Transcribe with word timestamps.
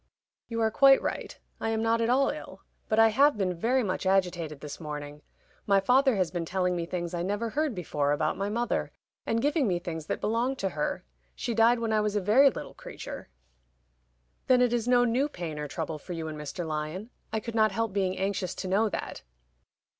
"You 0.47 0.61
are 0.61 0.71
quite 0.71 0.99
right. 0.99 1.37
I 1.59 1.69
am 1.69 1.83
not 1.83 2.01
at 2.01 2.09
all 2.09 2.29
ill. 2.31 2.63
But 2.89 2.97
I 2.97 3.09
have 3.09 3.37
been 3.37 3.53
very 3.53 3.83
much 3.83 4.07
agitated 4.07 4.59
this 4.59 4.79
morning. 4.79 5.21
My 5.67 5.79
father 5.79 6.15
has 6.15 6.31
been 6.31 6.43
telling 6.43 6.75
me 6.75 6.87
things 6.87 7.13
I 7.13 7.21
never 7.21 7.51
heard 7.51 7.75
before 7.75 8.11
about 8.11 8.35
my 8.35 8.49
mother, 8.49 8.91
and 9.27 9.43
giving 9.43 9.67
me 9.67 9.77
things 9.77 10.07
that 10.07 10.19
belonged 10.19 10.57
to 10.57 10.69
her. 10.69 11.03
She 11.35 11.53
died 11.53 11.77
when 11.77 11.93
I 11.93 12.01
was 12.01 12.15
a 12.15 12.19
very 12.19 12.49
little 12.49 12.73
creature." 12.73 13.29
"Then 14.47 14.59
it 14.59 14.73
is 14.73 14.87
no 14.87 15.05
new 15.05 15.29
pain 15.29 15.59
or 15.59 15.67
trouble 15.67 15.99
for 15.99 16.13
you 16.13 16.27
and 16.27 16.35
Mr. 16.35 16.65
Lyon? 16.65 17.11
I 17.31 17.39
could 17.39 17.53
not 17.53 17.71
help 17.71 17.93
being 17.93 18.17
anxious 18.17 18.55
to 18.55 18.67
know 18.67 18.89
that." 18.89 19.21